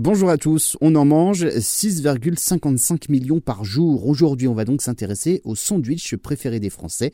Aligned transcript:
Bonjour 0.00 0.30
à 0.30 0.38
tous, 0.38 0.76
on 0.80 0.94
en 0.94 1.04
mange 1.04 1.44
6,55 1.44 3.10
millions 3.10 3.40
par 3.40 3.64
jour. 3.64 4.06
Aujourd'hui, 4.06 4.46
on 4.46 4.54
va 4.54 4.64
donc 4.64 4.80
s'intéresser 4.80 5.40
au 5.42 5.56
sandwich 5.56 6.14
préféré 6.14 6.60
des 6.60 6.70
Français, 6.70 7.12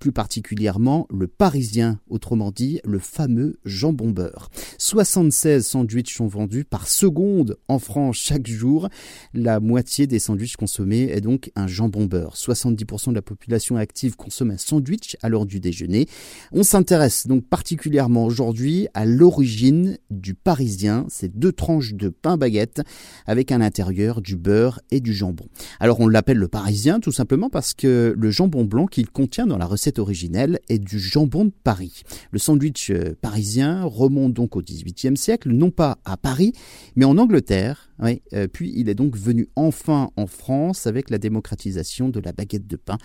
plus 0.00 0.10
particulièrement 0.10 1.06
le 1.16 1.28
parisien, 1.28 2.00
autrement 2.08 2.50
dit 2.50 2.80
le 2.82 2.98
fameux 2.98 3.60
jambon 3.64 4.10
beurre. 4.10 4.50
76 4.94 5.66
sandwichs 5.66 6.14
sont 6.14 6.28
vendus 6.28 6.62
par 6.62 6.86
seconde 6.86 7.56
en 7.66 7.80
France 7.80 8.16
chaque 8.16 8.46
jour. 8.46 8.88
La 9.32 9.58
moitié 9.58 10.06
des 10.06 10.20
sandwichs 10.20 10.54
consommés 10.54 11.10
est 11.10 11.20
donc 11.20 11.50
un 11.56 11.66
jambon 11.66 12.04
beurre. 12.04 12.36
70% 12.36 13.08
de 13.10 13.16
la 13.16 13.22
population 13.22 13.76
active 13.76 14.14
consomme 14.14 14.52
un 14.52 14.56
sandwich 14.56 15.16
à 15.20 15.28
l'heure 15.28 15.46
du 15.46 15.58
déjeuner. 15.58 16.06
On 16.52 16.62
s'intéresse 16.62 17.26
donc 17.26 17.44
particulièrement 17.44 18.24
aujourd'hui 18.24 18.86
à 18.94 19.04
l'origine 19.04 19.98
du 20.10 20.34
parisien, 20.34 21.06
ces 21.08 21.28
deux 21.28 21.50
tranches 21.50 21.94
de 21.94 22.08
pain 22.08 22.36
baguette 22.36 22.80
avec 23.26 23.50
à 23.50 23.58
l'intérieur 23.58 24.20
du 24.20 24.36
beurre 24.36 24.80
et 24.92 25.00
du 25.00 25.12
jambon. 25.12 25.46
Alors 25.80 25.98
on 25.98 26.06
l'appelle 26.06 26.38
le 26.38 26.46
parisien 26.46 27.00
tout 27.00 27.10
simplement 27.10 27.50
parce 27.50 27.74
que 27.74 28.14
le 28.16 28.30
jambon 28.30 28.64
blanc 28.64 28.86
qu'il 28.86 29.10
contient 29.10 29.48
dans 29.48 29.58
la 29.58 29.66
recette 29.66 29.98
originelle 29.98 30.60
est 30.68 30.78
du 30.78 31.00
jambon 31.00 31.46
de 31.46 31.52
Paris. 31.64 32.04
Le 32.30 32.38
sandwich 32.38 32.90
euh, 32.90 33.16
parisien 33.20 33.82
remonte 33.82 34.34
donc 34.34 34.54
au 34.54 34.62
XVIIIe 34.84 35.16
siècle, 35.16 35.50
non 35.50 35.70
pas 35.70 35.98
à 36.04 36.16
Paris, 36.16 36.52
mais 36.96 37.04
en 37.04 37.18
Angleterre. 37.18 37.88
Euh, 38.02 38.48
puis 38.52 38.72
il 38.74 38.88
est 38.88 38.94
donc 38.94 39.16
venu 39.16 39.48
enfin 39.56 40.10
en 40.16 40.26
France 40.26 40.86
avec 40.86 41.10
la 41.10 41.18
démocratisation 41.18 42.08
de 42.08 42.20
la 42.20 42.32
baguette 42.32 42.66
de 42.66 42.76
pain 42.76 42.98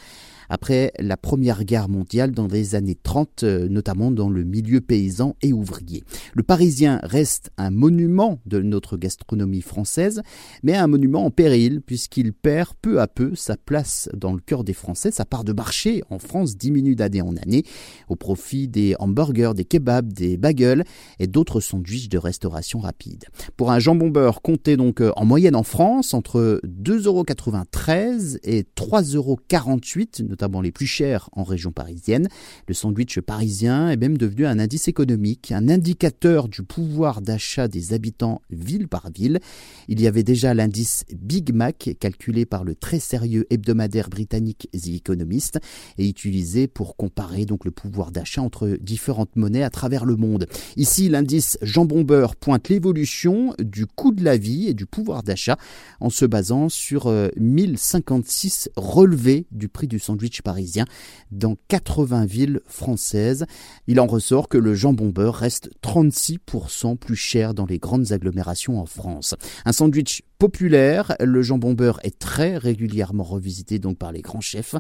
après 0.50 0.92
la 1.00 1.16
Première 1.16 1.64
Guerre 1.64 1.90
mondiale 1.90 2.32
dans 2.32 2.48
les 2.48 2.76
années 2.76 2.98
30, 3.02 3.44
euh, 3.44 3.68
notamment 3.70 4.12
dans 4.12 4.30
le 4.30 4.44
milieu 4.44 4.82
paysan 4.82 5.36
et 5.42 5.54
ouvrier. 5.54 6.04
Le 6.34 6.44
Parisien 6.44 7.00
reste 7.04 7.52
un 7.58 7.70
monument 7.70 8.40
de 8.48 8.60
notre 8.62 8.98
gastronomie 8.98 9.62
française, 9.62 10.22
mais 10.64 10.76
un 10.76 10.88
monument 10.88 11.24
en 11.26 11.32
péril 11.32 11.82
puisqu'il 11.82 12.34
perd 12.34 12.72
peu 12.82 13.00
à 13.00 13.08
peu 13.08 13.36
sa 13.36 13.58
place 13.58 14.10
dans 14.16 14.34
le 14.34 14.40
cœur 14.40 14.64
des 14.64 14.74
Français. 14.74 15.12
Sa 15.12 15.26
part 15.26 15.44
de 15.44 15.54
marché 15.54 16.02
en 16.10 16.18
France 16.18 16.58
diminue 16.58 16.96
d'année 16.96 17.22
en 17.22 17.38
année 17.38 17.64
au 18.08 18.16
profit 18.16 18.68
des 18.68 18.96
hamburgers, 19.00 19.54
des 19.56 19.66
kebabs, 19.66 20.12
des 20.12 20.38
bagels 20.38 20.84
et 21.20 21.28
d'autres 21.28 21.60
sandwichs 21.60 22.10
de 22.10 22.18
restauration 22.18 22.80
rapide. 22.80 23.26
Pour 23.56 23.72
un 23.72 23.80
jambon 23.80 24.10
beurre 24.10 24.42
compté 24.42 24.78
donc 24.80 25.02
euh, 25.02 25.12
en 25.18 25.26
moyenne 25.26 25.58
en 25.58 25.64
France 25.64 26.14
entre 26.14 26.62
2,93€ 26.66 28.40
et 28.44 28.64
3,48€, 28.78 30.26
notamment 30.26 30.62
les 30.62 30.72
plus 30.72 30.88
chers 30.88 31.30
en 31.34 31.44
région 31.44 31.74
parisienne. 31.74 32.30
Le 32.66 32.74
sandwich 32.74 33.20
parisien 33.20 33.90
est 33.90 33.98
même 33.98 34.18
devenu 34.18 34.46
un 34.46 34.58
indice 34.58 34.88
économique, 34.88 35.52
un 35.52 35.68
indicateur 35.68 36.48
du 36.48 36.64
pouvoir 36.64 37.22
d'achat 37.22 37.68
des 37.68 37.92
habitants 37.92 38.42
ville 38.50 38.88
par 38.88 39.12
ville. 39.14 39.42
Il 39.90 40.00
y 40.00 40.08
avait 40.08 40.24
déjà 40.24 40.54
l'indice 40.54 41.04
Big 41.14 41.54
Mac 41.54 41.90
calculé 42.00 42.46
par 42.46 42.64
le 42.64 42.74
très 42.74 43.00
sérieux 43.00 43.46
hebdomadaire 43.50 44.10
britannique 44.10 44.70
The 44.72 44.88
Economist 44.96 45.60
et 45.98 46.08
utilisé 46.08 46.68
pour 46.68 46.96
comparer 46.96 47.44
donc 47.44 47.66
le 47.66 47.72
pouvoir 47.72 48.12
d'achat 48.12 48.42
entre 48.42 48.78
différentes 48.80 49.36
monnaies 49.36 49.64
à 49.64 49.70
travers 49.70 50.06
le 50.06 50.16
monde. 50.16 50.46
Ici, 50.78 51.10
l'indice 51.10 51.58
jambon 51.62 52.04
beurre 52.04 52.38
pointe 52.38 52.70
l'évolution 52.70 53.54
du 53.60 53.86
coût 53.86 54.14
de 54.14 54.24
la 54.24 54.38
vie 54.38 54.69
du 54.74 54.86
pouvoir 54.86 55.24
d'achat 55.24 55.58
en 56.00 56.10
se 56.10 56.26
basant 56.26 56.70
sur 56.70 57.12
1056 57.38 58.70
euh, 58.70 58.82
relevés 58.82 59.48
du 59.52 59.70
prix 59.70 59.88
du 59.88 60.00
sandwich 60.00 60.42
parisien 60.42 60.86
dans 61.32 61.56
80 61.68 62.26
villes 62.26 62.62
françaises. 62.68 63.46
Il 63.88 64.00
en 64.00 64.08
ressort 64.08 64.50
que 64.50 64.58
le 64.58 64.76
jambon 64.76 65.10
beurre 65.10 65.36
reste 65.36 65.70
36% 65.84 66.98
plus 66.98 67.16
cher 67.16 67.54
dans 67.54 67.66
les 67.66 67.80
grandes 67.80 68.12
agglomérations 68.12 68.80
en 68.80 68.86
France. 68.86 69.36
Un 69.66 69.74
sandwich 69.74 70.24
populaire, 70.38 71.16
le 71.20 71.42
jambon 71.42 71.74
beurre 71.74 72.00
est 72.04 72.18
très 72.18 72.58
régulièrement 72.58 73.24
revisité 73.24 73.80
donc 73.80 73.98
par 73.98 74.12
les 74.12 74.22
grands 74.22 74.42
chefs. 74.42 74.76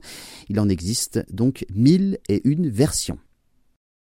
Il 0.47 0.59
en 0.59 0.69
existe 0.69 1.25
donc 1.31 1.65
mille 1.73 2.19
et 2.29 2.41
une 2.47 2.69
versions. 2.69 3.19